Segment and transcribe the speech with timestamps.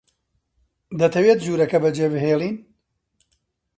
[0.99, 2.57] دەتەوێت ژوورەکە بەجێ بهێڵین؟